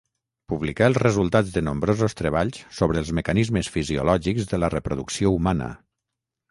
Publicà 0.51 0.87
els 0.91 0.99
resultats 1.03 1.51
de 1.57 1.63
nombrosos 1.67 2.17
treballs 2.23 2.57
sobre 2.81 2.99
els 3.05 3.13
mecanismes 3.19 3.73
fisiològics 3.77 4.53
de 4.55 4.61
la 4.65 4.75
reproducció 4.79 5.39
humana. 5.41 5.75